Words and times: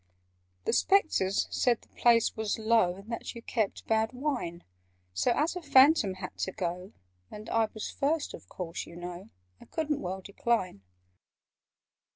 "The 0.65 0.73
Spectres 0.73 1.45
said 1.51 1.81
the 1.83 1.87
place 1.89 2.35
was 2.35 2.57
low, 2.57 2.95
And 2.95 3.11
that 3.11 3.35
you 3.35 3.43
kept 3.43 3.85
bad 3.85 4.13
wine: 4.13 4.63
So, 5.13 5.29
as 5.31 5.55
a 5.55 5.61
Phantom 5.61 6.15
had 6.15 6.35
to 6.39 6.51
go, 6.51 6.93
And 7.29 7.47
I 7.51 7.67
was 7.75 7.91
first, 7.91 8.33
of 8.33 8.49
course, 8.49 8.87
you 8.87 8.95
know, 8.95 9.29
I 9.59 9.65
couldn't 9.65 10.01
well 10.01 10.21
decline." 10.21 10.81